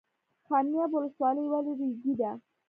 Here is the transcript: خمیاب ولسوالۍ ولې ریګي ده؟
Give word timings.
خمیاب 0.47 0.91
ولسوالۍ 0.93 1.45
ولې 1.51 1.73
ریګي 1.79 2.13
ده؟ 2.19 2.31